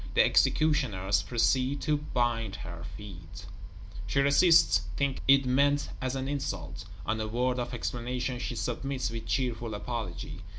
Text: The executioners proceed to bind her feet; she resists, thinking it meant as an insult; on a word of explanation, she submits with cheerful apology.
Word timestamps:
The 0.15 0.25
executioners 0.25 1.21
proceed 1.21 1.79
to 1.81 1.95
bind 1.97 2.55
her 2.55 2.83
feet; 2.97 3.45
she 4.07 4.19
resists, 4.19 4.81
thinking 4.97 5.21
it 5.27 5.45
meant 5.45 5.89
as 6.01 6.15
an 6.15 6.27
insult; 6.27 6.85
on 7.05 7.21
a 7.21 7.27
word 7.27 7.59
of 7.59 7.71
explanation, 7.71 8.39
she 8.39 8.55
submits 8.55 9.11
with 9.11 9.27
cheerful 9.27 9.75
apology. 9.75 10.41